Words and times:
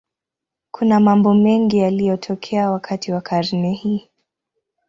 Kuna 0.71 0.99
mambo 0.99 1.33
mengi 1.33 1.77
yaliyotokea 1.77 2.71
wakati 2.71 3.11
wa 3.11 3.21
karne 3.21 3.73
hii. 3.73 4.09